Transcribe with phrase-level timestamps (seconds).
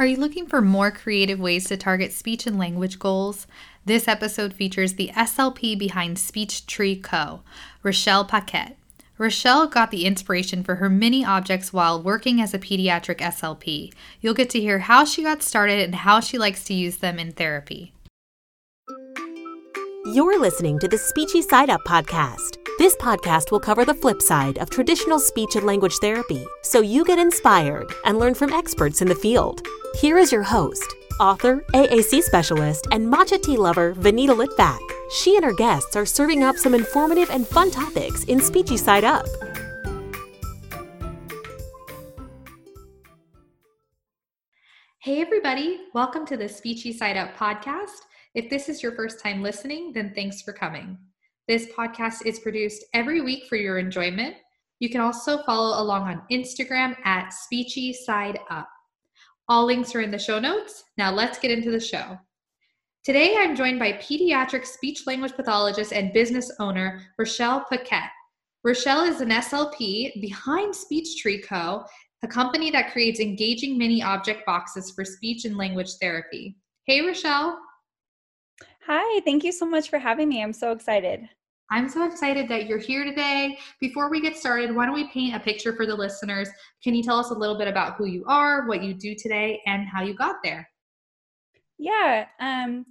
[0.00, 3.46] Are you looking for more creative ways to target speech and language goals?
[3.84, 7.42] This episode features the SLP behind Speech Tree Co.,
[7.84, 8.78] Rachelle Paquette.
[9.18, 13.92] Rachelle got the inspiration for her mini objects while working as a pediatric SLP.
[14.22, 17.18] You'll get to hear how she got started and how she likes to use them
[17.18, 17.92] in therapy.
[20.06, 22.56] You're listening to the Speechy Side Up podcast.
[22.78, 27.04] This podcast will cover the flip side of traditional speech and language therapy so you
[27.04, 29.60] get inspired and learn from experts in the field.
[30.00, 34.80] Here is your host, author, AAC specialist, and matcha tea lover, Vanita Litvak.
[35.12, 39.04] She and her guests are serving up some informative and fun topics in Speechy Side
[39.04, 39.26] Up.
[45.02, 48.06] Hey, everybody, welcome to the Speechy Side Up podcast.
[48.32, 50.96] If this is your first time listening, then thanks for coming.
[51.48, 54.36] This podcast is produced every week for your enjoyment.
[54.78, 58.68] You can also follow along on Instagram at Speechy Side Up.
[59.48, 60.84] All links are in the show notes.
[60.96, 62.16] Now let's get into the show.
[63.04, 68.10] Today I'm joined by pediatric speech language pathologist and business owner Rachelle Paquette.
[68.64, 71.84] Rachelle is an SLP behind Speech Tree Co.,
[72.22, 76.56] a company that creates engaging mini object boxes for speech and language therapy.
[76.86, 77.56] Hey, Rachelle.
[78.92, 80.42] Hi, thank you so much for having me.
[80.42, 81.28] I'm so excited.
[81.70, 83.56] I'm so excited that you're here today.
[83.80, 86.48] Before we get started, why don't we paint a picture for the listeners?
[86.82, 89.60] Can you tell us a little bit about who you are, what you do today,
[89.64, 90.68] and how you got there?
[91.78, 92.26] Yeah.
[92.40, 92.84] Um,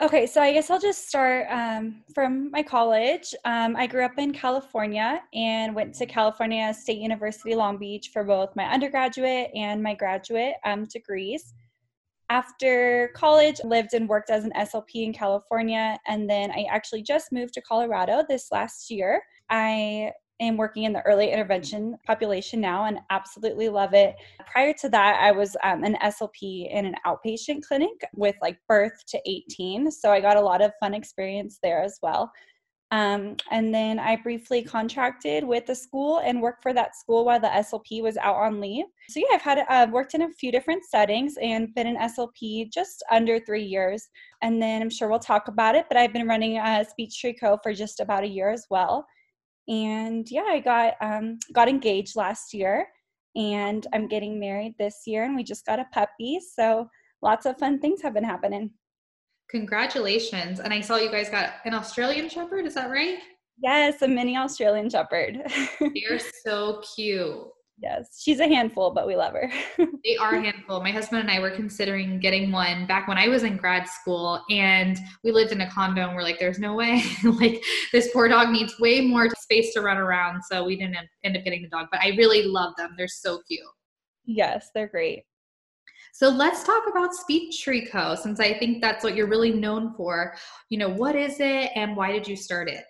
[0.00, 3.34] okay, so I guess I'll just start um, from my college.
[3.44, 8.24] Um, I grew up in California and went to California State University Long Beach for
[8.24, 11.52] both my undergraduate and my graduate um, degrees
[12.32, 17.30] after college lived and worked as an slp in california and then i actually just
[17.30, 19.22] moved to colorado this last year.
[19.50, 24.14] I am working in the early intervention population now and absolutely love it.
[24.50, 29.04] Prior to that i was um, an slp in an outpatient clinic with like birth
[29.08, 32.32] to 18 so i got a lot of fun experience there as well
[32.92, 37.40] um, and then I briefly contracted with the school and worked for that school while
[37.40, 38.84] the SLP was out on leave.
[39.08, 42.70] So yeah, I've had uh, worked in a few different settings and been an SLP
[42.70, 44.06] just under three years.
[44.42, 47.32] And then I'm sure we'll talk about it, but I've been running a Speech Tree
[47.32, 49.06] Co for just about a year as well.
[49.68, 52.88] And yeah, I got um, got engaged last year,
[53.34, 56.40] and I'm getting married this year, and we just got a puppy.
[56.54, 56.88] So
[57.22, 58.70] lots of fun things have been happening.
[59.52, 60.60] Congratulations.
[60.60, 63.18] And I saw you guys got an Australian Shepherd, is that right?
[63.62, 65.40] Yes, a mini Australian Shepherd.
[65.80, 67.44] They're so cute.
[67.78, 69.52] Yes, she's a handful, but we love her.
[70.04, 70.80] they are a handful.
[70.80, 74.40] My husband and I were considering getting one back when I was in grad school,
[74.50, 77.02] and we lived in a condo, and we're like, "There's no way!
[77.24, 81.36] like this poor dog needs way more space to run around." So we didn't end
[81.36, 82.94] up getting the dog, but I really love them.
[82.96, 83.60] They're so cute.
[84.26, 85.24] Yes, they're great.
[86.14, 88.14] So let's talk about Speech Tree Co.
[88.14, 90.34] Since I think that's what you're really known for.
[90.68, 92.84] You know, what is it and why did you start it?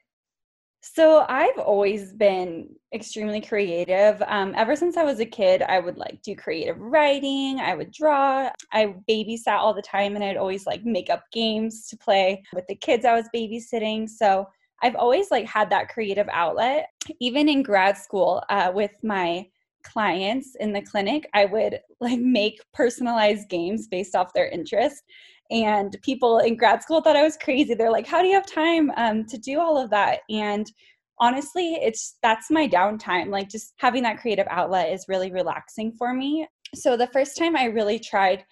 [0.84, 4.21] So I've always been extremely creative.
[4.27, 7.60] Um, ever since I was a kid, I would like do creative writing.
[7.60, 8.50] I would draw.
[8.72, 12.66] I babysat all the time, and I'd always like make up games to play with
[12.66, 14.09] the kids I was babysitting.
[14.09, 14.49] So
[14.83, 16.89] I've always like had that creative outlet.
[17.21, 19.47] Even in grad school, uh, with my
[19.84, 25.03] clients in the clinic, I would like make personalized games based off their interest.
[25.50, 27.75] And people in grad school thought I was crazy.
[27.75, 30.71] They're like, "How do you have time um, to do all of that?" And
[31.19, 33.31] honestly, it's that's my downtime.
[33.31, 36.47] Like just having that creative outlet is really relaxing for me.
[36.75, 38.44] So the first time I really tried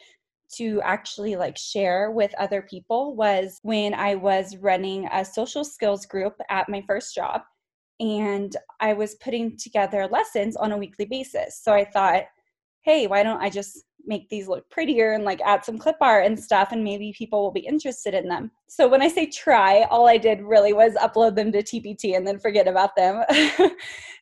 [0.57, 6.07] to actually like share with other people was when I was running a social skills
[6.07, 7.43] group at my first job
[8.01, 11.61] and I was putting together lessons on a weekly basis.
[11.63, 12.25] So I thought,
[12.83, 16.25] hey, why don't I just make these look prettier and like add some clip art
[16.25, 18.51] and stuff and maybe people will be interested in them.
[18.67, 22.27] So when I say try, all I did really was upload them to TPT and
[22.27, 23.23] then forget about them.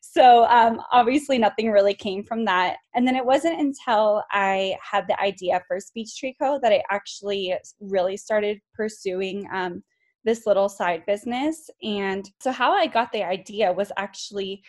[0.01, 2.77] so um, obviously nothing really came from that.
[2.93, 6.83] And then it wasn't until I had the idea for Speech Tree Co that I
[6.91, 9.81] actually really started pursuing um,
[10.29, 11.71] this little side business.
[11.81, 14.61] And so how I got the idea was actually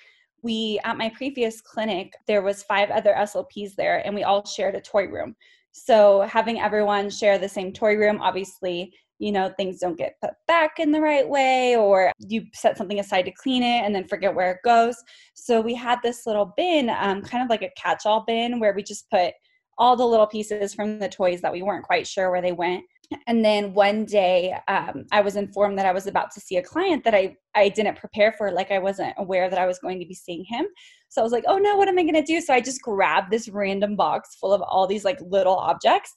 [0.43, 4.75] we at my previous clinic there was five other slps there and we all shared
[4.75, 5.37] a toy room.
[5.73, 10.31] So having everyone share the same toy room obviously you know things don't get put
[10.47, 14.09] back in the right way or you set something aside to clean it and then
[14.09, 14.97] forget where it goes.
[15.35, 18.83] So we had this little bin um, kind of like a catch-all bin where we
[18.83, 19.35] just put
[19.77, 22.83] all the little pieces from the toys that we weren't quite sure where they went
[23.27, 26.63] and then one day um, i was informed that i was about to see a
[26.63, 29.99] client that i i didn't prepare for like i wasn't aware that i was going
[29.99, 30.67] to be seeing him
[31.11, 32.41] So I was like, oh no, what am I going to do?
[32.41, 36.17] So I just grabbed this random box full of all these like little objects.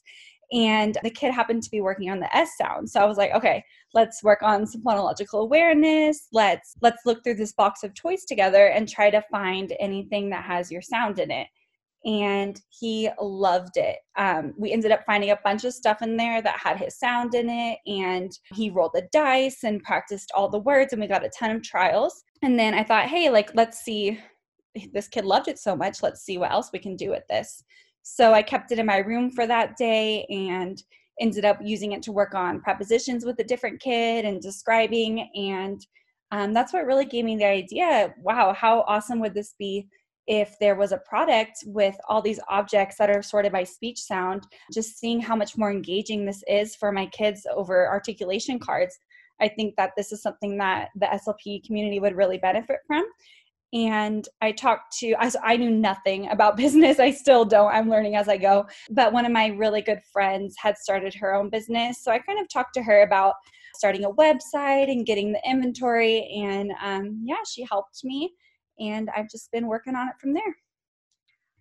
[0.52, 2.88] And the kid happened to be working on the S sound.
[2.88, 3.64] So I was like, okay,
[3.96, 6.28] let's work on some phonological awareness.
[6.32, 10.44] Let's let's look through this box of toys together and try to find anything that
[10.44, 11.48] has your sound in it
[12.06, 13.98] and he loved it.
[14.18, 17.34] Um, we ended up finding a bunch of stuff in there that had his sound
[17.34, 21.26] in it, and he rolled the dice and practiced all the words, and we got
[21.26, 22.24] a ton of trials.
[22.42, 24.20] And then I thought, hey, like, let's see,
[24.92, 27.64] this kid loved it so much, let's see what else we can do with this.
[28.04, 30.82] So I kept it in my room for that day and
[31.20, 35.30] ended up using it to work on prepositions with a different kid and describing.
[35.36, 35.86] And
[36.32, 39.88] um, that's what really gave me the idea wow, how awesome would this be?
[40.28, 44.48] If there was a product with all these objects that are sorted by speech sound,
[44.72, 48.98] just seeing how much more engaging this is for my kids over articulation cards,
[49.42, 53.04] I think that this is something that the SLP community would really benefit from.
[53.74, 57.00] And I talked to, I, I knew nothing about business.
[57.00, 57.74] I still don't.
[57.74, 58.66] I'm learning as I go.
[58.92, 62.04] But one of my really good friends had started her own business.
[62.04, 63.34] So I kind of talked to her about
[63.76, 66.30] starting a website and getting the inventory.
[66.44, 68.32] And um, yeah, she helped me
[68.80, 70.56] and I've just been working on it from there.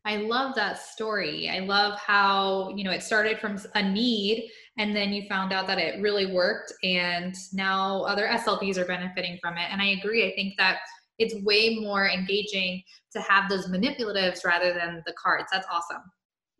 [0.04, 1.48] I love that story.
[1.48, 5.68] I love how, you know, it started from a need and then you found out
[5.68, 9.68] that it really worked and now other SLPs are benefiting from it.
[9.70, 10.26] And I agree.
[10.26, 10.78] I think that
[11.18, 12.82] it's way more engaging
[13.12, 15.48] to have those manipulatives rather than the cards.
[15.52, 16.02] That's awesome.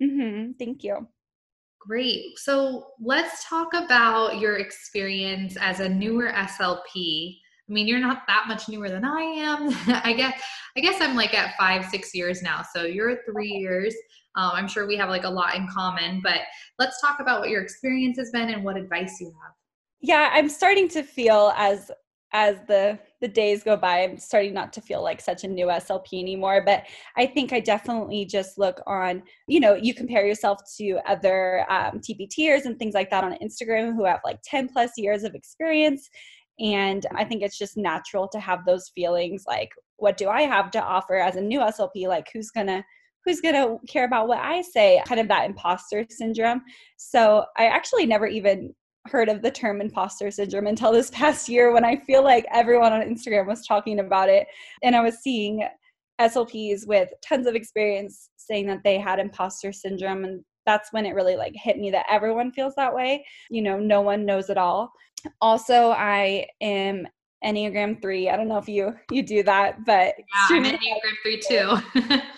[0.00, 0.52] Mm-hmm.
[0.52, 1.08] Thank you.
[1.80, 2.38] Great.
[2.38, 8.46] So let's talk about your experience as a newer SLP I mean, you're not that
[8.48, 9.68] much newer than I am.
[10.04, 10.40] I guess
[10.76, 12.62] I guess I'm like at five, six years now.
[12.74, 13.94] So you're three years.
[14.36, 16.20] Um, I'm sure we have like a lot in common.
[16.22, 16.40] But
[16.78, 19.52] let's talk about what your experience has been and what advice you have.
[20.00, 21.90] Yeah, I'm starting to feel as
[22.32, 25.66] as the the days go by i'm starting not to feel like such a new
[25.66, 26.84] slp anymore but
[27.16, 32.00] i think i definitely just look on you know you compare yourself to other um,
[32.00, 36.08] tpters and things like that on instagram who have like 10 plus years of experience
[36.58, 40.70] and I think it's just natural to have those feelings like, what do I have
[40.72, 42.08] to offer as a new SLP?
[42.08, 42.84] Like, who's going to
[43.24, 45.00] who's going to care about what I say?
[45.06, 46.62] Kind of that imposter syndrome.
[46.96, 48.74] So I actually never even
[49.06, 52.92] heard of the term imposter syndrome until this past year when I feel like everyone
[52.92, 54.46] on Instagram was talking about it.
[54.82, 55.66] And I was seeing
[56.20, 60.24] SLPs with tons of experience saying that they had imposter syndrome.
[60.24, 63.24] And that's when it really like hit me that everyone feels that way.
[63.50, 64.92] You know, no one knows it all
[65.40, 67.06] also i am
[67.44, 71.40] enneagram 3 i don't know if you you do that but yeah, i'm enneagram 3
[71.48, 71.76] too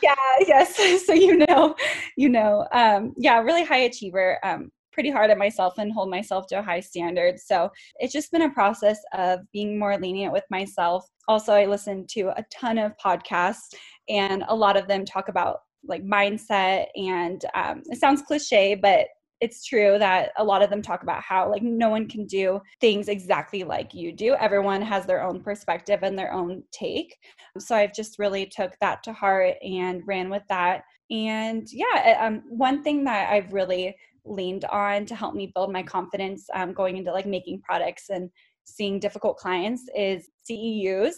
[0.02, 0.76] yeah yes
[1.06, 1.74] so you know
[2.16, 6.46] you know um yeah really high achiever um pretty hard at myself and hold myself
[6.46, 7.68] to a high standard so
[7.98, 12.28] it's just been a process of being more lenient with myself also i listen to
[12.38, 13.74] a ton of podcasts
[14.08, 19.06] and a lot of them talk about like mindset and um, it sounds cliche but
[19.40, 22.60] it's true that a lot of them talk about how like no one can do
[22.80, 24.34] things exactly like you do.
[24.34, 27.14] Everyone has their own perspective and their own take.
[27.58, 30.84] So i've just really took that to heart and ran with that.
[31.10, 33.94] And yeah um, one thing that i've really
[34.24, 38.30] leaned on to help me build my confidence um, going into like making products and
[38.64, 41.16] seeing difficult clients is ceus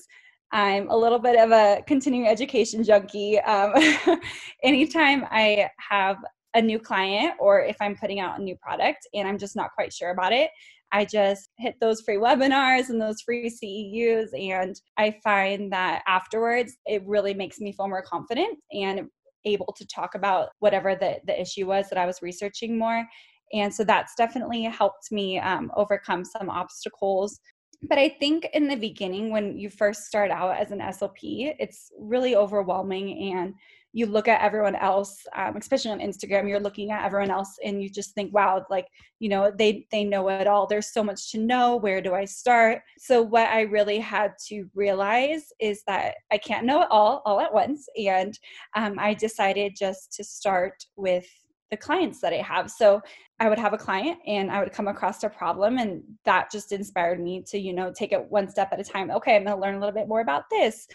[0.52, 3.38] I'm a little bit of a continuing education junkie.
[3.40, 3.74] Um,
[4.62, 6.16] anytime I have
[6.54, 9.72] a new client or if I'm putting out a new product and I'm just not
[9.74, 10.50] quite sure about it,
[10.92, 14.28] I just hit those free webinars and those free CEUs.
[14.38, 19.02] And I find that afterwards, it really makes me feel more confident and
[19.44, 23.06] able to talk about whatever the, the issue was that I was researching more.
[23.52, 27.38] And so that's definitely helped me um, overcome some obstacles.
[27.82, 31.92] But I think in the beginning, when you first start out as an SLP, it's
[31.98, 33.54] really overwhelming and
[33.92, 37.82] you look at everyone else um, especially on instagram you're looking at everyone else and
[37.82, 38.86] you just think wow like
[39.20, 40.66] you know they they know it all.
[40.66, 41.76] There's so much to know.
[41.76, 42.82] Where do i start?
[42.98, 47.40] So what i really had to realize is that i can't know it all all
[47.40, 47.88] at once.
[47.96, 48.38] And
[48.74, 51.26] um, i decided just to start with
[51.70, 52.70] the clients that I have.
[52.70, 53.00] So
[53.40, 56.72] I would have a client and I would come across a problem and that just
[56.72, 59.10] inspired me to, you know, take it one step at a time.
[59.10, 60.86] Okay, I'm going to learn a little bit more about this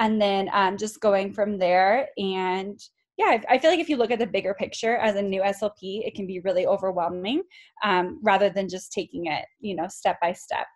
[0.00, 2.80] and then um, just going from there and
[3.16, 6.06] yeah I, feel like if you look at the bigger picture as a new slp
[6.06, 7.42] it can be really overwhelming
[7.84, 10.66] um, rather than just taking it you know step by step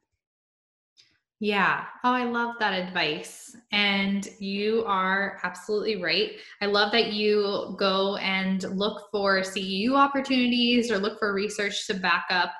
[1.45, 1.85] yeah.
[2.05, 3.55] Oh, I love that advice.
[3.71, 6.31] And you are absolutely right.
[6.63, 11.95] I love that you go and look for CEU opportunities or look for research to
[11.95, 12.51] back up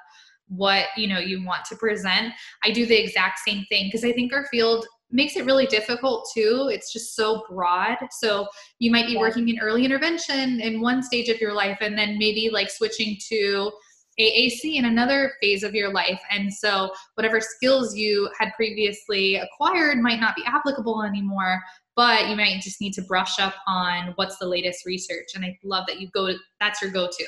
[0.49, 2.35] what, you know, you want to present.
[2.63, 6.29] I do the exact same thing because I think our field makes it really difficult
[6.35, 6.69] too.
[6.71, 7.97] It's just so broad.
[8.11, 8.47] So
[8.81, 12.19] you might be working in early intervention in one stage of your life and then
[12.19, 13.73] maybe like switching to
[14.19, 16.21] AAC in another phase of your life.
[16.31, 21.61] And so whatever skills you had previously acquired might not be applicable anymore,
[21.97, 25.29] but you might just need to brush up on what's the latest research.
[25.35, 27.27] And I love that you go to that's your go-to.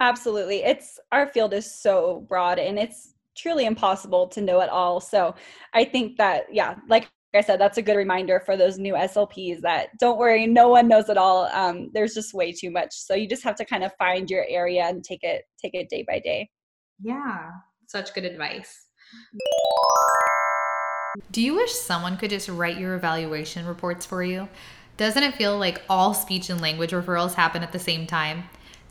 [0.00, 0.62] Absolutely.
[0.62, 5.00] It's our field is so broad and it's truly impossible to know it all.
[5.00, 5.34] So
[5.74, 9.60] I think that, yeah, like I said, that's a good reminder for those new SLPs
[9.60, 11.44] that don't worry, no one knows it all.
[11.52, 12.94] Um, there's just way too much.
[12.94, 15.90] So you just have to kind of find your area and take it, take it
[15.90, 16.48] day by day.
[17.02, 17.50] Yeah,
[17.86, 18.86] such good advice.
[21.30, 24.48] Do you wish someone could just write your evaluation reports for you?
[24.96, 28.44] Doesn't it feel like all speech and language referrals happen at the same time?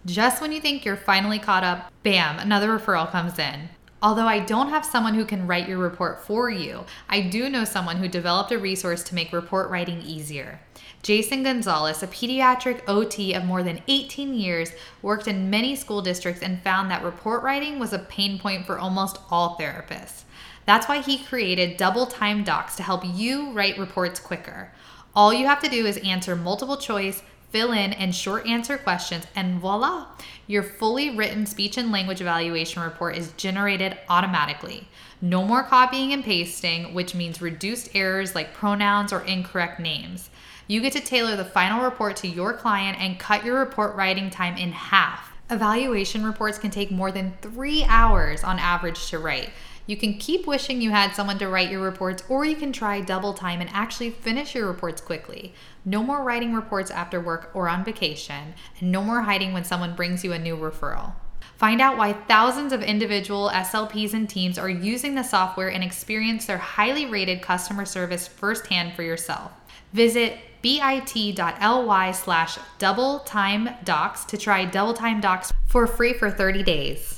[0.05, 3.69] Just when you think you're finally caught up, bam, another referral comes in.
[4.01, 7.63] Although I don't have someone who can write your report for you, I do know
[7.63, 10.59] someone who developed a resource to make report writing easier.
[11.01, 16.43] Jason Gonzalez, a pediatric OT of more than 18 years, worked in many school districts
[16.43, 20.23] and found that report writing was a pain point for almost all therapists.
[20.67, 24.71] That's why he created Double Time Docs to help you write reports quicker.
[25.15, 29.25] All you have to do is answer multiple choice, fill in and short answer questions,
[29.35, 30.07] and voila,
[30.47, 34.87] your fully written speech and language evaluation report is generated automatically.
[35.21, 40.29] No more copying and pasting, which means reduced errors like pronouns or incorrect names.
[40.67, 44.29] You get to tailor the final report to your client and cut your report writing
[44.29, 45.31] time in half.
[45.49, 49.49] Evaluation reports can take more than three hours on average to write.
[49.87, 52.99] You can keep wishing you had someone to write your reports, or you can try
[52.99, 55.53] double time and actually finish your reports quickly.
[55.85, 59.95] No more writing reports after work or on vacation, and no more hiding when someone
[59.95, 61.13] brings you a new referral.
[61.55, 66.45] Find out why thousands of individual SLPs and teams are using the software and experience
[66.45, 69.53] their highly rated customer service firsthand for yourself.
[69.93, 76.61] Visit bit.ly slash double time docs to try double time docs for free for 30
[76.63, 77.16] days.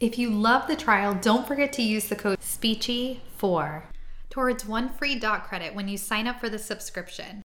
[0.00, 3.82] If you love the trial, don't forget to use the code SPEECHY4
[4.30, 7.42] towards one free dot credit when you sign up for the subscription.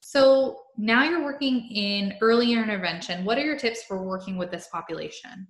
[0.00, 3.24] So now you're working in early intervention.
[3.24, 5.46] What are your tips for working with this population?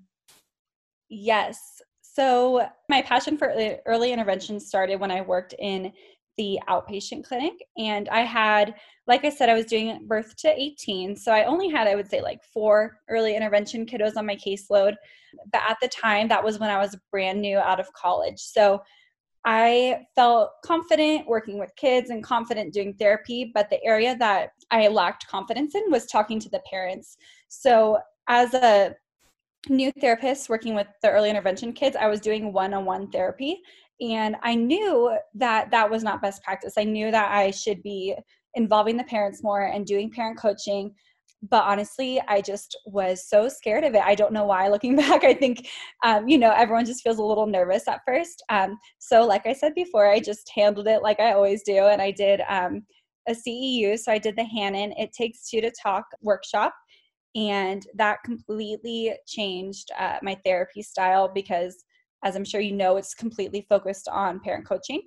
[1.08, 1.80] Yes.
[2.02, 3.54] So my passion for
[3.86, 5.94] early intervention started when I worked in
[6.36, 8.74] the outpatient clinic and I had
[9.06, 12.08] like I said I was doing birth to 18 so I only had I would
[12.08, 14.94] say like four early intervention kiddos on my caseload
[15.52, 18.82] but at the time that was when I was brand new out of college so
[19.44, 24.88] I felt confident working with kids and confident doing therapy, but the area that I
[24.88, 27.18] lacked confidence in was talking to the parents.
[27.48, 28.94] So, as a
[29.68, 33.60] new therapist working with the early intervention kids, I was doing one on one therapy.
[34.00, 36.74] And I knew that that was not best practice.
[36.76, 38.14] I knew that I should be
[38.54, 40.94] involving the parents more and doing parent coaching
[41.50, 44.02] but honestly i just was so scared of it.
[44.02, 44.68] I don't know why.
[44.74, 45.68] Looking back i think
[46.04, 48.42] um, you know everyone just feels a little nervous at first.
[48.48, 52.00] Um, so like i said before i just handled it like i always do and
[52.00, 52.82] i did um,
[53.28, 54.92] a ceu so i did the Hanen.
[54.96, 56.74] It takes two to talk workshop
[57.34, 61.84] and that completely changed uh, my therapy style because
[62.24, 65.00] as i'm sure you know it's completely focused on parent coaching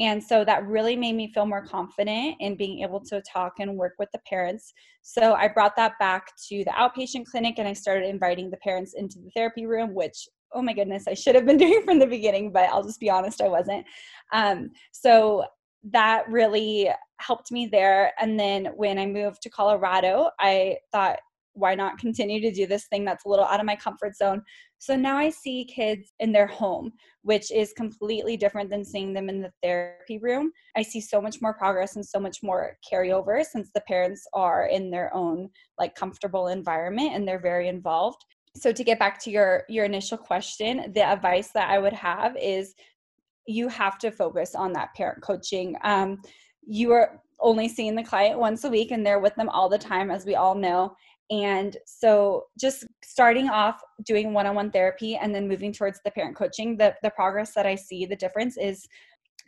[0.00, 3.76] and so that really made me feel more confident in being able to talk and
[3.76, 4.72] work with the parents.
[5.02, 8.94] So I brought that back to the outpatient clinic and I started inviting the parents
[8.94, 12.06] into the therapy room, which, oh my goodness, I should have been doing from the
[12.06, 13.84] beginning, but I'll just be honest, I wasn't.
[14.32, 15.44] Um, so
[15.92, 18.12] that really helped me there.
[18.18, 21.18] And then when I moved to Colorado, I thought,
[21.54, 24.42] why not continue to do this thing that's a little out of my comfort zone?
[24.78, 26.92] So now I see kids in their home,
[27.22, 30.52] which is completely different than seeing them in the therapy room.
[30.76, 34.66] I see so much more progress and so much more carryover since the parents are
[34.66, 38.24] in their own like comfortable environment and they're very involved.
[38.56, 42.36] So to get back to your your initial question, the advice that I would have
[42.36, 42.74] is
[43.46, 45.76] you have to focus on that parent coaching.
[45.82, 46.22] Um,
[46.66, 49.78] you are only seeing the client once a week and they're with them all the
[49.78, 50.94] time as we all know
[51.30, 56.76] and so just starting off doing one-on-one therapy and then moving towards the parent coaching,
[56.76, 58.86] the, the progress that I see, the difference is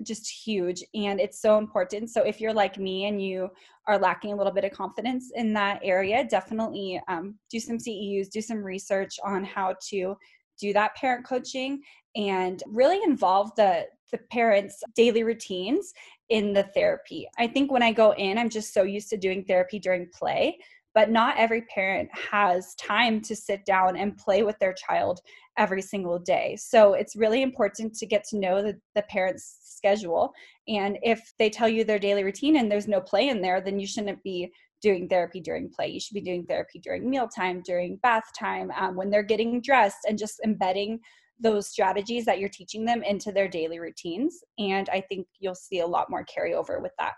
[0.05, 2.11] just huge and it's so important.
[2.11, 3.49] So if you're like me and you
[3.89, 8.31] are lacking a little bit of confidence in that area, definitely um, do some CEUs,
[8.31, 10.17] do some research on how to
[10.61, 11.81] do that parent coaching
[12.15, 15.95] and really involve the the parents' daily routines
[16.29, 17.27] in the therapy.
[17.39, 20.59] I think when I go in, I'm just so used to doing therapy during play
[20.95, 25.21] but not every parent has time to sit down and play with their child
[25.59, 26.57] every single day.
[26.59, 30.33] So it's really important to get to know the, the parent's schedule.
[30.69, 33.79] And if they tell you their daily routine and there's no play in there, then
[33.79, 35.89] you shouldn't be doing therapy during play.
[35.89, 40.05] You should be doing therapy during mealtime, during bath time, um, when they're getting dressed,
[40.09, 40.99] and just embedding
[41.39, 44.39] those strategies that you're teaching them into their daily routines.
[44.59, 47.13] And I think you'll see a lot more carryover with that.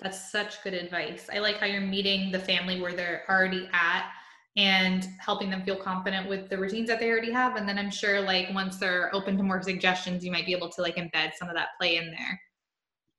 [0.00, 1.28] That's such good advice.
[1.32, 4.10] I like how you're meeting the family where they're already at
[4.56, 7.56] and helping them feel confident with the routines that they already have.
[7.56, 10.68] And then I'm sure like once they're open to more suggestions, you might be able
[10.70, 12.40] to like embed some of that play in there.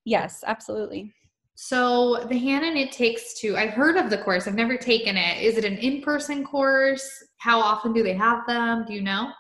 [0.05, 1.13] Yes, absolutely.
[1.55, 4.48] So the Hanen it Takes Two, I've heard of the course.
[4.48, 5.41] I've never taken it.
[5.41, 7.10] Is it an in-person course?
[7.38, 8.86] How often do they have them?
[8.86, 9.32] Do you know?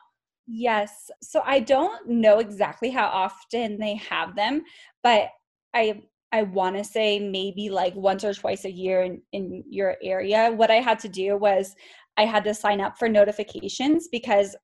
[0.47, 1.11] Yes.
[1.21, 4.63] So I don't know exactly how often they have them,
[5.03, 5.29] but
[5.73, 9.95] I I want to say maybe like once or twice a year in, in your
[10.03, 10.51] area.
[10.51, 11.75] What I had to do was
[12.17, 14.55] I had to sign up for notifications because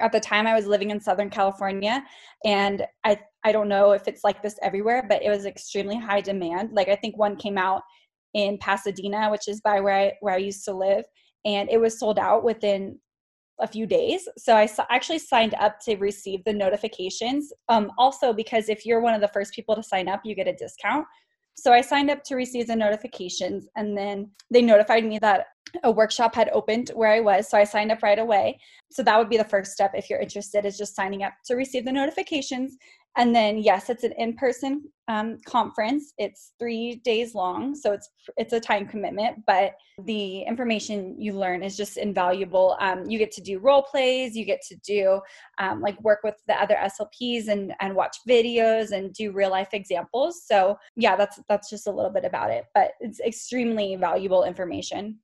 [0.00, 2.02] at the time I was living in Southern California
[2.44, 6.20] and I I don't know if it's like this everywhere, but it was extremely high
[6.20, 6.70] demand.
[6.72, 7.82] Like I think one came out
[8.34, 11.04] in Pasadena, which is by where I where I used to live,
[11.44, 12.98] and it was sold out within
[13.60, 14.28] a few days.
[14.38, 17.52] So I actually signed up to receive the notifications.
[17.68, 20.48] Um, also, because if you're one of the first people to sign up, you get
[20.48, 21.06] a discount.
[21.54, 25.46] So I signed up to receive the notifications, and then they notified me that
[25.84, 27.48] a workshop had opened where I was.
[27.48, 28.58] So I signed up right away.
[28.90, 31.54] So that would be the first step if you're interested, is just signing up to
[31.54, 32.76] receive the notifications.
[33.16, 36.14] And then yes, it's an in-person um, conference.
[36.16, 39.44] It's three days long, so it's it's a time commitment.
[39.46, 42.76] But the information you learn is just invaluable.
[42.80, 44.34] Um, you get to do role plays.
[44.34, 45.20] You get to do
[45.58, 49.70] um, like work with the other SLPs and and watch videos and do real life
[49.72, 50.44] examples.
[50.46, 52.66] So yeah, that's that's just a little bit about it.
[52.74, 55.18] But it's extremely valuable information.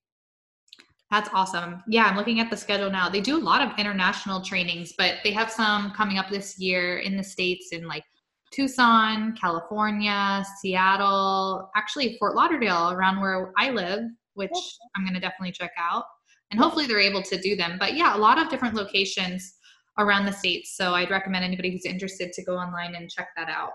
[1.10, 1.82] That's awesome.
[1.88, 3.08] Yeah, I'm looking at the schedule now.
[3.08, 6.98] They do a lot of international trainings, but they have some coming up this year
[6.98, 8.04] in the States in like
[8.52, 14.02] Tucson, California, Seattle, actually Fort Lauderdale, around where I live,
[14.34, 14.50] which
[14.96, 16.04] I'm going to definitely check out.
[16.50, 17.76] And hopefully they're able to do them.
[17.78, 19.54] But yeah, a lot of different locations
[19.98, 20.76] around the States.
[20.76, 23.72] So I'd recommend anybody who's interested to go online and check that out.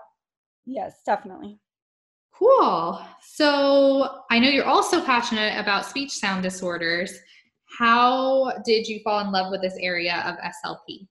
[0.66, 1.58] Yes, definitely.
[2.44, 3.00] Cool.
[3.22, 7.12] So I know you're also passionate about speech sound disorders.
[7.78, 11.06] How did you fall in love with this area of SLP?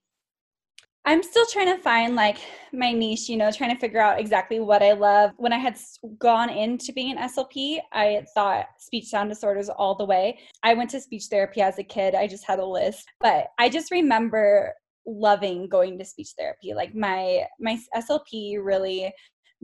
[1.04, 2.38] I'm still trying to find like
[2.72, 5.32] my niche, you know, trying to figure out exactly what I love.
[5.36, 5.76] When I had
[6.18, 10.38] gone into being an SLP, I thought speech sound disorders all the way.
[10.62, 12.14] I went to speech therapy as a kid.
[12.14, 14.72] I just had a list, but I just remember
[15.04, 16.74] loving going to speech therapy.
[16.74, 19.12] Like my my SLP really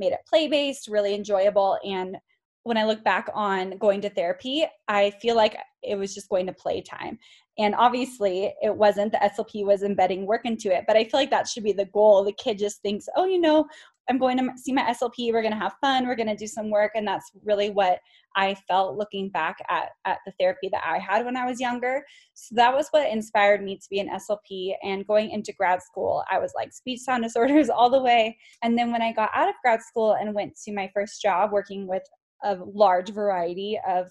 [0.00, 1.78] made it play based, really enjoyable.
[1.84, 2.16] And
[2.64, 6.46] when I look back on going to therapy, I feel like it was just going
[6.46, 7.18] to play time.
[7.58, 9.12] And obviously, it wasn't.
[9.12, 11.86] The SLP was embedding work into it, but I feel like that should be the
[11.86, 12.24] goal.
[12.24, 13.66] The kid just thinks, oh, you know,
[14.08, 15.32] I'm going to see my SLP.
[15.32, 16.06] We're going to have fun.
[16.06, 16.92] We're going to do some work.
[16.94, 18.00] And that's really what
[18.36, 22.04] I felt looking back at, at the therapy that I had when I was younger.
[22.34, 24.74] So that was what inspired me to be an SLP.
[24.82, 28.36] And going into grad school, I was like speech sound disorders all the way.
[28.62, 31.52] And then when I got out of grad school and went to my first job
[31.52, 32.02] working with
[32.42, 34.10] a large variety of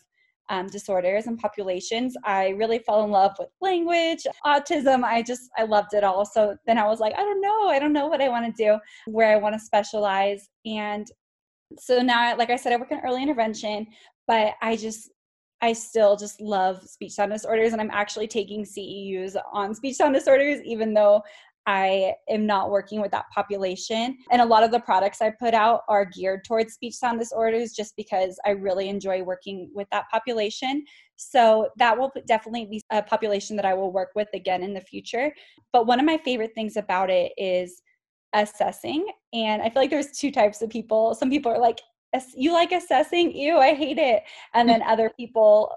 [0.50, 5.64] um, disorders and populations i really fell in love with language autism i just i
[5.64, 8.22] loved it all so then i was like i don't know i don't know what
[8.22, 11.08] i want to do where i want to specialize and
[11.78, 13.86] so now like i said i work in early intervention
[14.28, 15.10] but i just
[15.62, 20.14] I still just love speech sound disorders, and I'm actually taking CEUs on speech sound
[20.14, 21.22] disorders, even though
[21.70, 24.18] I am not working with that population.
[24.32, 27.74] And a lot of the products I put out are geared towards speech sound disorders
[27.74, 30.84] just because I really enjoy working with that population.
[31.18, 34.82] So that will definitely be a population that I will work with again in the
[34.82, 35.32] future.
[35.72, 37.84] But one of my favorite things about it is
[38.34, 39.06] assessing.
[39.34, 41.16] And I feel like there's two types of people.
[41.16, 41.80] Some people are like,
[42.36, 43.36] you like assessing?
[43.36, 44.24] Ew, I hate it.
[44.54, 45.72] And then other people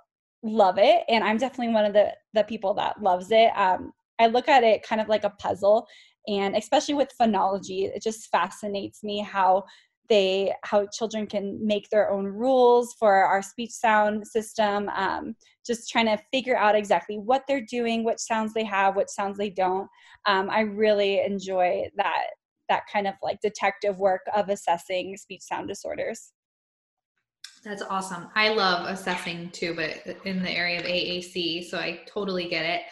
[0.44, 4.26] love it and i'm definitely one of the the people that loves it um, I
[4.28, 5.86] look at it kind of like a puzzle.
[6.28, 9.64] And especially with phonology, it just fascinates me how
[10.08, 15.34] they how children can make their own rules for our speech sound system um,
[15.64, 19.38] just trying to figure out exactly what they're doing which sounds they have which sounds
[19.38, 19.88] they don't
[20.26, 22.24] um, i really enjoy that
[22.72, 26.32] that kind of like detective work of assessing speech sound disorders
[27.64, 32.48] that's awesome i love assessing too but in the area of aac so i totally
[32.48, 32.82] get it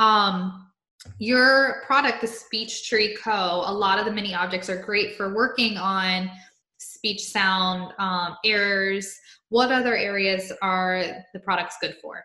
[0.00, 0.70] um,
[1.18, 5.34] your product, the Speech Tree Co., a lot of the mini objects are great for
[5.34, 6.30] working on
[6.78, 9.14] speech sound um, errors.
[9.48, 12.24] What other areas are the products good for?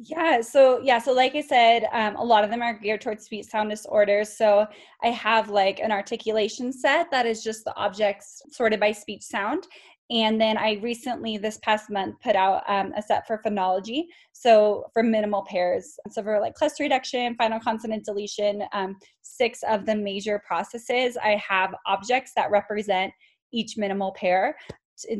[0.00, 3.24] Yeah, so yeah, so like I said, um, a lot of them are geared towards
[3.24, 4.36] speech sound disorders.
[4.36, 4.64] So
[5.02, 9.66] I have like an articulation set that is just the objects sorted by speech sound.
[10.10, 14.04] And then I recently, this past month, put out um, a set for phonology.
[14.32, 19.84] So for minimal pairs, so for like cluster reduction, final consonant deletion, um, six of
[19.84, 23.12] the major processes, I have objects that represent
[23.52, 24.56] each minimal pair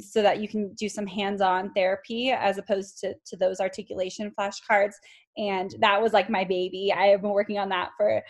[0.01, 4.95] so that you can do some hands-on therapy as opposed to, to those articulation flashcards.
[5.37, 6.93] And that was like my baby.
[6.93, 8.23] I have been working on that for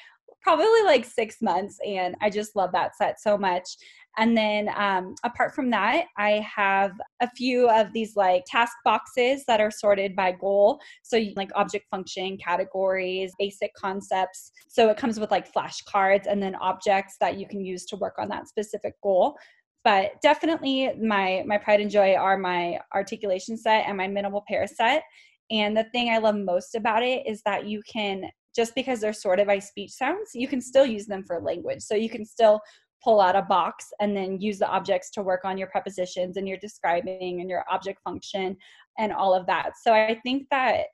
[0.43, 3.77] probably like six months and i just love that set so much.
[4.17, 9.45] And then um, apart from that i have a few of these like task boxes
[9.47, 10.81] that are sorted by goal.
[11.03, 14.53] So you, like object function categories basic concepts.
[14.69, 18.15] So it comes with like flashcards and then objects that you can use to work
[18.19, 19.37] on that specific goal
[19.85, 24.67] but definitely my my pride and joy are my articulation set and my minimal pair
[24.67, 25.03] set.
[25.51, 29.13] And the thing i love most about it is that you can just because they're
[29.13, 31.83] sorted by speech sounds you can still use them for language.
[31.83, 32.61] So you can still
[33.03, 36.49] pull out a box and then use the objects to work on your prepositions and
[36.49, 38.57] your describing and your object function
[38.99, 39.73] and all of that.
[39.83, 40.87] So i think that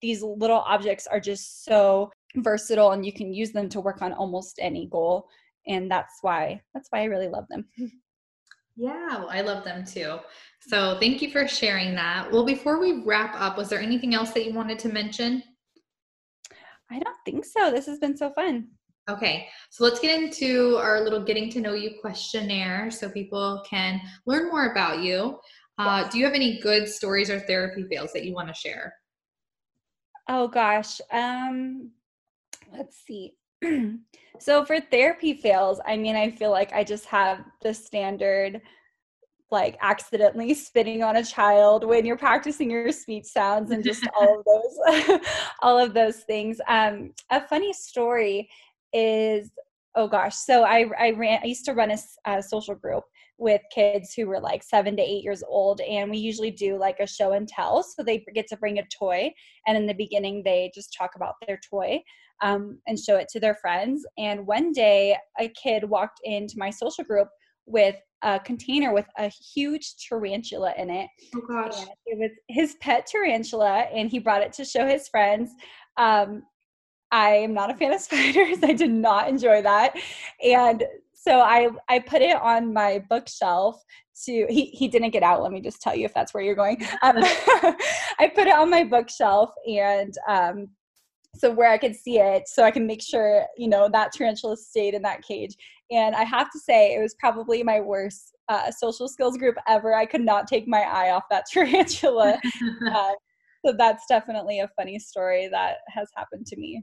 [0.00, 4.12] these little objects are just so versatile and you can use them to work on
[4.12, 5.28] almost any goal.
[5.68, 7.64] And that's why that's why i really love them
[8.76, 10.18] Yeah, I love them too.
[10.60, 12.30] So thank you for sharing that.
[12.30, 15.42] Well, before we wrap up, was there anything else that you wanted to mention?
[16.90, 17.70] I don't think so.
[17.70, 18.68] This has been so fun.
[19.10, 24.00] Okay, so let's get into our little getting to know you questionnaire so people can
[24.26, 25.38] learn more about you.
[25.78, 28.94] Uh, do you have any good stories or therapy fails that you want to share?
[30.28, 31.00] Oh gosh.
[31.10, 31.90] Um,
[32.72, 33.34] let's see.
[34.38, 38.60] so for therapy fails, I mean, I feel like I just have the standard
[39.50, 44.38] like accidentally spitting on a child when you're practicing your speech sounds and just all
[44.38, 45.20] of those
[45.62, 46.60] all of those things.
[46.66, 48.48] Um, a funny story
[48.92, 49.50] is
[49.94, 53.04] oh gosh, so I I ran I used to run a, a social group
[53.38, 57.00] with kids who were like seven to eight years old and we usually do like
[57.00, 59.32] a show and tell so they get to bring a toy
[59.66, 62.00] and in the beginning they just talk about their toy
[62.42, 64.04] um, and show it to their friends.
[64.18, 67.28] And one day, a kid walked into my social group
[67.66, 71.08] with a container with a huge tarantula in it.
[71.34, 71.78] Oh gosh.
[71.78, 75.50] And it was his pet tarantula, and he brought it to show his friends.
[75.96, 76.42] Um,
[77.10, 78.58] I am not a fan of spiders.
[78.62, 79.94] I did not enjoy that.
[80.44, 83.82] And so I I put it on my bookshelf
[84.24, 85.42] to he he didn't get out.
[85.42, 86.82] Let me just tell you if that's where you're going.
[87.02, 87.16] Um,
[88.18, 90.68] I put it on my bookshelf and um,
[91.34, 94.56] so where I could see it, so I can make sure you know that tarantula
[94.56, 95.56] stayed in that cage.
[95.90, 99.94] And I have to say, it was probably my worst uh, social skills group ever.
[99.94, 102.38] I could not take my eye off that tarantula.
[102.90, 103.12] uh,
[103.64, 106.82] so that's definitely a funny story that has happened to me.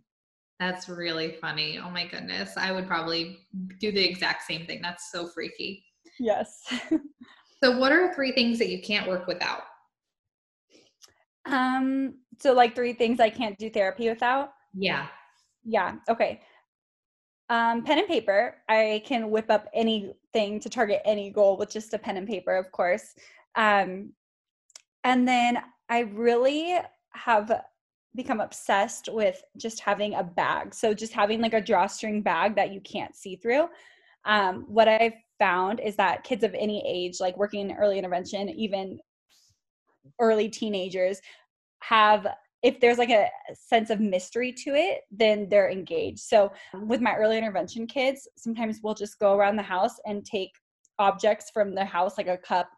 [0.60, 1.80] That's really funny.
[1.80, 2.58] Oh my goodness.
[2.58, 3.40] I would probably
[3.80, 4.82] do the exact same thing.
[4.82, 5.86] That's so freaky.
[6.20, 6.62] Yes.
[7.64, 9.64] so what are three things that you can't work without?
[11.46, 14.54] Um, so like three things I can't do therapy without.
[14.74, 15.08] Yeah.
[15.64, 15.96] Yeah.
[16.08, 16.42] Okay.
[17.50, 18.58] Um, pen and paper.
[18.70, 22.56] I can whip up anything to target any goal with just a pen and paper,
[22.56, 23.16] of course.
[23.56, 24.14] Um,
[25.04, 26.78] and then I really
[27.14, 27.52] have
[28.16, 30.74] become obsessed with just having a bag.
[30.74, 33.68] So just having like a drawstring bag that you can't see through.
[34.26, 38.50] Um, what I've found is that kids of any age, like working in early intervention,
[38.50, 39.00] even
[40.20, 41.22] early teenagers
[41.82, 42.28] have
[42.62, 46.20] if there's like a sense of mystery to it, then they're engaged.
[46.20, 50.52] So with my early intervention kids, sometimes we'll just go around the house and take
[50.98, 52.70] objects from the house, like a cup,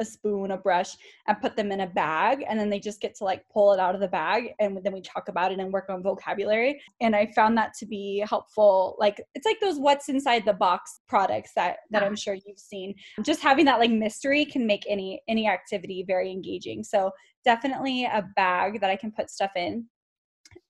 [0.00, 0.96] a spoon, a brush,
[1.28, 2.44] and put them in a bag.
[2.48, 4.54] And then they just get to like pull it out of the bag.
[4.58, 6.80] And then we talk about it and work on vocabulary.
[7.00, 8.96] And I found that to be helpful.
[8.98, 12.94] Like it's like those what's inside the box products that that I'm sure you've seen.
[13.22, 16.82] Just having that like mystery can make any any activity very engaging.
[16.82, 17.12] So
[17.44, 19.86] definitely a bag that I can put stuff in.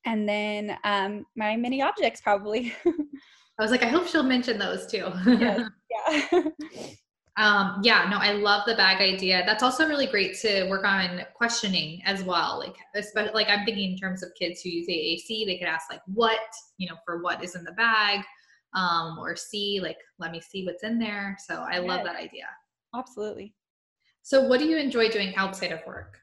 [0.04, 2.74] And then um, my mini objects probably.
[3.58, 5.12] I was like, I hope she'll mention those too.
[5.26, 5.68] yes,
[6.32, 6.42] yeah.
[7.36, 9.44] Um, yeah, no, I love the bag idea.
[9.46, 12.58] That's also really great to work on questioning as well.
[12.58, 15.90] Like, especially like I'm thinking in terms of kids who use AAC, they could ask
[15.90, 16.40] like, what,
[16.76, 18.24] you know, for what is in the bag,
[18.74, 21.36] um, or see, like, let me see what's in there.
[21.44, 21.88] So I yes.
[21.88, 22.46] love that idea.
[22.94, 23.54] Absolutely.
[24.22, 26.18] So, what do you enjoy doing outside of work?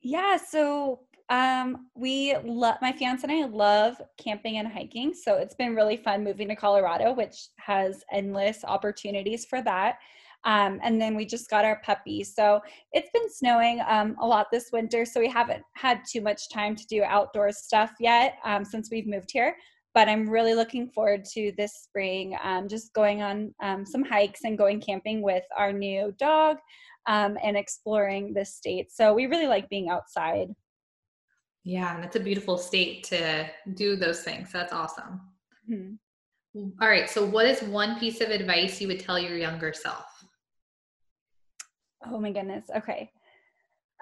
[0.00, 5.54] Yeah, so Um, we love my fiance and I love camping and hiking, so it's
[5.54, 9.98] been really fun moving to Colorado, which has endless opportunities for that.
[10.44, 12.24] Um, and then we just got our puppy.
[12.24, 12.60] So
[12.92, 16.74] it's been snowing um, a lot this winter, so we haven't had too much time
[16.74, 19.56] to do outdoor stuff yet um, since we've moved here.
[19.94, 24.40] But I'm really looking forward to this spring, um, just going on um, some hikes
[24.42, 26.56] and going camping with our new dog
[27.06, 28.90] and exploring the state.
[28.90, 30.48] So we really like being outside.
[31.64, 34.50] Yeah, and it's a beautiful state to do those things.
[34.52, 35.20] That's awesome.
[35.70, 36.68] Mm-hmm.
[36.80, 37.08] All right.
[37.08, 40.04] So, what is one piece of advice you would tell your younger self?
[42.06, 42.64] Oh my goodness.
[42.74, 43.10] Okay.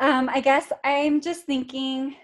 [0.00, 2.14] Um, I guess I'm just thinking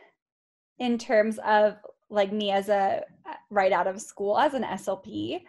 [0.79, 1.77] in terms of
[2.11, 3.03] like me as a
[3.51, 5.43] right out of school as an SLP.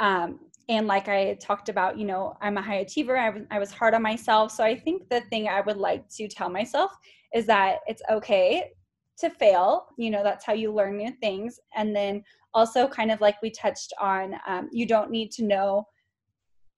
[0.00, 3.16] Um, and like I talked about, you know, I'm a high achiever.
[3.16, 4.52] I was, I was hard on myself.
[4.52, 6.92] So I think the thing I would like to tell myself
[7.34, 8.70] is that it's okay
[9.20, 9.86] to fail.
[9.96, 11.58] You know, that's how you learn new things.
[11.76, 12.22] And then
[12.54, 15.86] also, kind of like we touched on, um, you don't need to know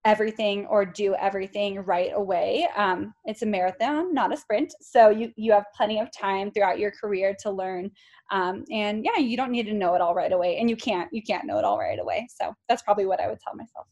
[0.05, 2.67] everything or do everything right away.
[2.77, 4.73] Um, it's a marathon, not a sprint.
[4.81, 7.91] So you you have plenty of time throughout your career to learn.
[8.31, 11.09] Um, and yeah, you don't need to know it all right away, and you can't
[11.13, 12.27] you can't know it all right away.
[12.31, 13.87] So that's probably what I would tell myself.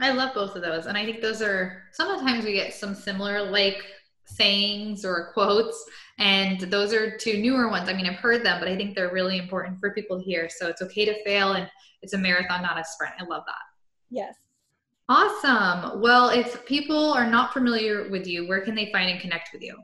[0.00, 3.42] I love both of those, and I think those are sometimes we get some similar
[3.42, 3.84] like
[4.28, 5.84] sayings or quotes
[6.18, 9.12] and those are two newer ones i mean i've heard them but i think they're
[9.12, 11.68] really important for people here so it's okay to fail and
[12.02, 13.54] it's a marathon not a sprint i love that
[14.10, 14.34] yes
[15.10, 16.02] Awesome.
[16.02, 19.62] Well, if people are not familiar with you, where can they find and connect with
[19.62, 19.74] you?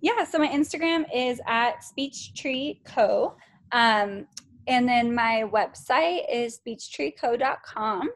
[0.00, 3.36] Yeah, so my Instagram is at Speech Tree Co.
[3.70, 4.26] Um,
[4.66, 8.10] and then my website is speechtreeco.com.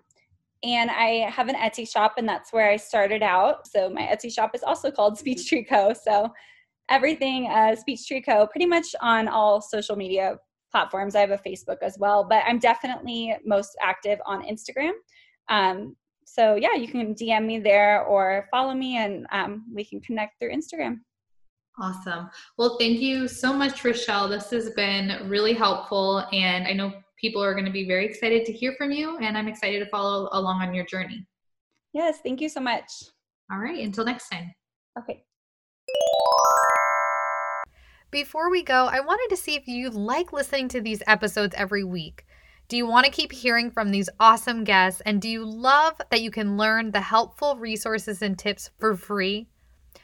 [0.64, 3.66] And I have an Etsy shop, and that's where I started out.
[3.66, 5.92] So my Etsy shop is also called Speech Tree Co.
[5.92, 6.32] So
[6.88, 8.46] everything uh, Speech Tree Co.
[8.46, 10.38] pretty much on all social media
[10.70, 11.14] platforms.
[11.14, 14.92] I have a Facebook as well, but I'm definitely most active on Instagram.
[15.48, 15.94] Um,
[16.26, 20.40] so yeah, you can DM me there or follow me and um, we can connect
[20.40, 21.00] through Instagram.
[21.78, 22.30] Awesome.
[22.56, 24.28] Well, thank you so much, Rachelle.
[24.28, 26.24] This has been really helpful.
[26.32, 29.18] And I know people are going to be very excited to hear from you.
[29.18, 31.26] And I'm excited to follow along on your journey.
[31.92, 32.90] Yes, thank you so much.
[33.50, 33.84] All right.
[33.84, 34.52] Until next time.
[34.98, 35.24] Okay.
[38.10, 41.84] Before we go, I wanted to see if you like listening to these episodes every
[41.84, 42.24] week.
[42.68, 45.02] Do you want to keep hearing from these awesome guests?
[45.04, 49.48] And do you love that you can learn the helpful resources and tips for free?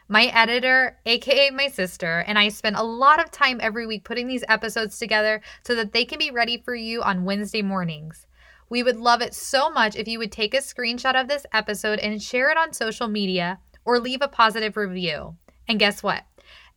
[0.09, 4.27] My editor, aka my sister, and I spend a lot of time every week putting
[4.27, 8.27] these episodes together so that they can be ready for you on Wednesday mornings.
[8.69, 11.99] We would love it so much if you would take a screenshot of this episode
[11.99, 15.37] and share it on social media or leave a positive review.
[15.67, 16.25] And guess what?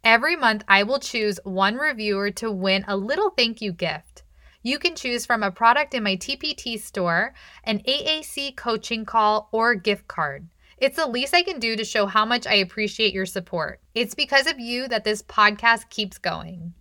[0.03, 4.23] Every month, I will choose one reviewer to win a little thank you gift.
[4.61, 9.75] You can choose from a product in my TPT store, an AAC coaching call, or
[9.75, 10.47] gift card.
[10.77, 13.79] It's the least I can do to show how much I appreciate your support.
[13.93, 16.73] It's because of you that this podcast keeps going.